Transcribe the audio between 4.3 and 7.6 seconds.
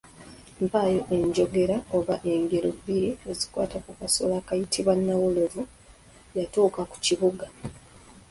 akayitibwa nawolovu yatuuka ku kibuga.